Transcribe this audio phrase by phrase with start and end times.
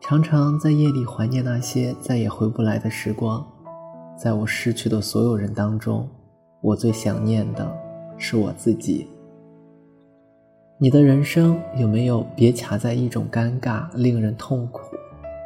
[0.00, 3.46] 常常在夜里怀念那些再也回不来的时光，
[4.16, 6.08] 在我失去的所有人当中，
[6.62, 7.70] 我最想念的
[8.16, 9.06] 是我自己。
[10.78, 14.96] 你的人生有没有别卡在一种尴尬、令人痛苦，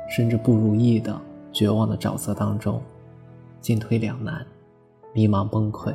[0.09, 1.21] 甚至不如意的
[1.51, 2.81] 绝望的沼泽当中，
[3.61, 4.47] 进退两难，
[5.13, 5.93] 迷茫崩溃？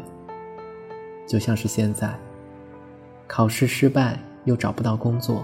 [1.33, 2.15] 就像是现在，
[3.25, 5.43] 考试失败又找不到工作，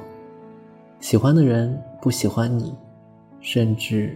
[0.99, 2.75] 喜欢的人不喜欢你，
[3.41, 4.15] 甚至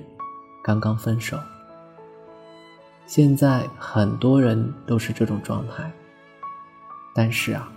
[0.63, 1.35] 刚刚分手。
[3.07, 5.91] 现在很多人都是这种状态，
[7.15, 7.67] 但是啊，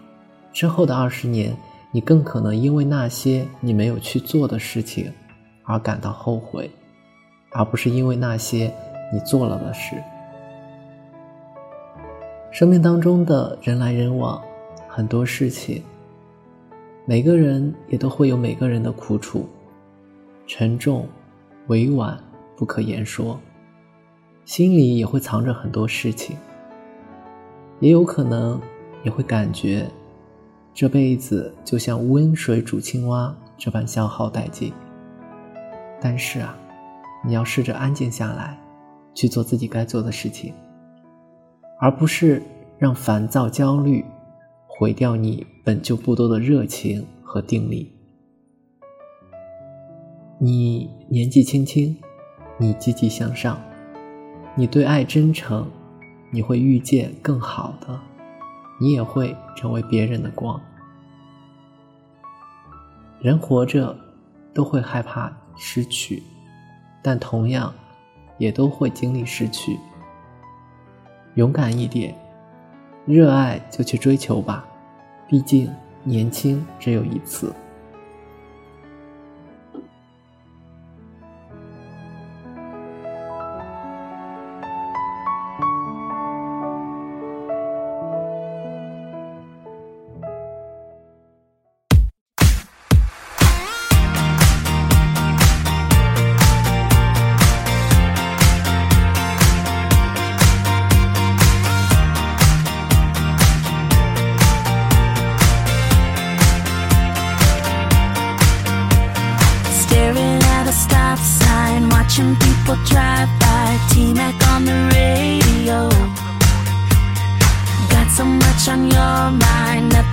[0.53, 1.57] 之后的二十年。
[1.91, 5.11] 你更可能因为那些你没有去做的事情
[5.63, 6.71] 而感到后悔，
[7.53, 8.71] 而不是因为那些
[9.11, 9.97] 你做了的事。
[12.57, 14.43] 生命当中的人来人往，
[14.89, 15.83] 很多事情，
[17.05, 19.47] 每个人也都会有每个人的苦楚，
[20.47, 21.07] 沉重、
[21.67, 22.19] 委婉、
[22.57, 23.39] 不可言说，
[24.47, 26.35] 心里也会藏着很多事情，
[27.81, 28.59] 也有可能
[29.05, 29.87] 也会感觉。
[30.73, 34.73] 这辈子就像温水煮青蛙这般消耗殆尽。
[36.01, 36.57] 但是啊，
[37.23, 38.59] 你要试着安静下来，
[39.13, 40.55] 去做自己该做的事情，
[41.79, 42.43] 而不是
[42.79, 44.05] 让烦躁、焦虑
[44.67, 47.93] 毁掉你本就不多的热情和定力。
[50.39, 51.97] 你年纪轻轻，
[52.59, 53.59] 你积极向上，
[54.55, 55.67] 你对爱真诚，
[56.31, 57.99] 你会遇见更好的。
[58.79, 60.61] 你也会成为别人的光。
[63.21, 63.97] 人活着
[64.53, 66.23] 都会害怕失去，
[67.03, 67.73] 但同样
[68.37, 69.79] 也都会经历失去。
[71.37, 72.15] 勇敢一点，
[73.07, 74.67] 热爱就去追求吧，
[75.29, 75.71] 毕竟
[76.03, 77.53] 年轻只有一次。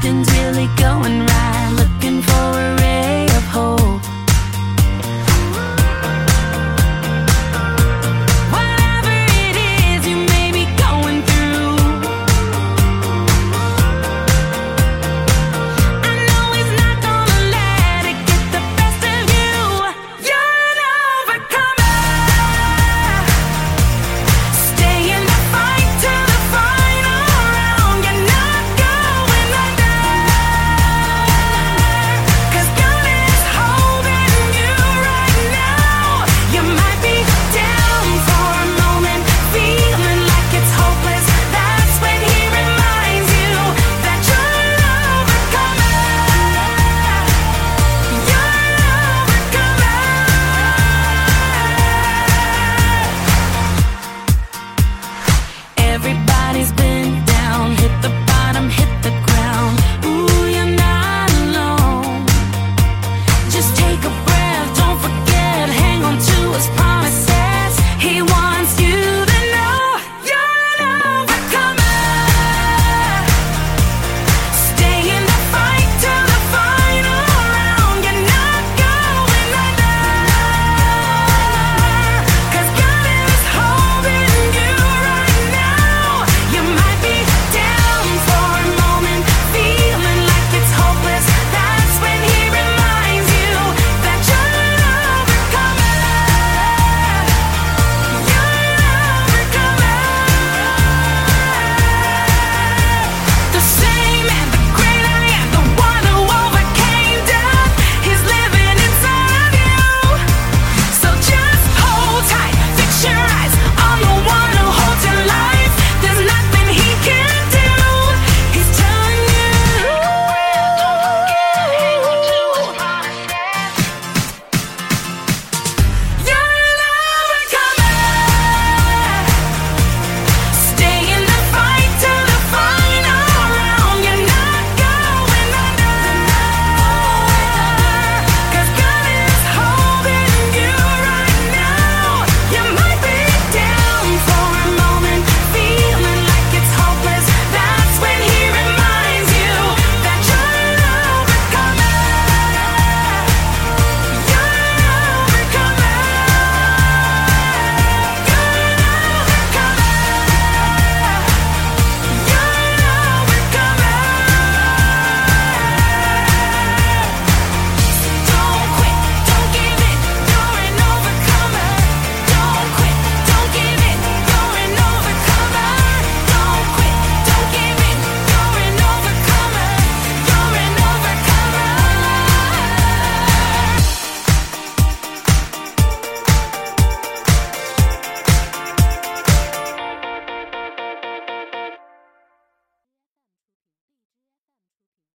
[0.03, 1.52] Nothing's really going right